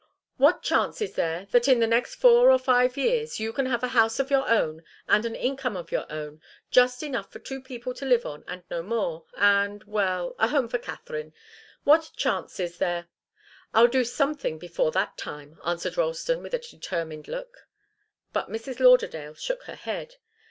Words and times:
What 0.37 0.63
chance 0.63 0.99
is 0.99 1.13
there 1.13 1.45
that 1.51 1.67
in 1.67 1.77
the 1.79 1.85
next 1.85 2.15
four 2.15 2.49
or 2.49 2.57
five 2.57 2.97
years 2.97 3.39
you 3.39 3.53
can 3.53 3.67
have 3.67 3.83
a 3.83 3.89
house 3.89 4.17
of 4.19 4.31
your 4.31 4.49
own, 4.49 4.83
and 5.07 5.27
an 5.27 5.35
income 5.35 5.77
of 5.77 5.91
your 5.91 6.11
own 6.11 6.41
just 6.71 7.03
enough 7.03 7.31
for 7.31 7.37
two 7.37 7.61
people 7.61 7.93
to 7.93 8.05
live 8.07 8.25
on 8.25 8.43
and 8.47 8.63
no 8.71 8.81
more 8.81 9.25
and 9.37 9.83
well 9.83 10.33
a 10.39 10.47
home 10.47 10.67
for 10.69 10.79
Katharine? 10.79 11.35
What 11.83 12.13
chance 12.15 12.59
is 12.59 12.79
there?" 12.79 13.09
"I'll 13.75 13.85
do 13.87 14.03
something 14.03 14.57
before 14.57 14.89
that 14.93 15.19
time," 15.19 15.59
answered 15.63 15.97
Ralston, 15.97 16.41
with 16.41 16.55
a 16.55 16.57
determined 16.57 17.27
look. 17.27 17.67
But 18.33 18.49
Mrs. 18.49 18.79
Lauderdale 18.79 19.35
shook 19.35 19.65
her 19.65 19.75
head. 19.75 20.15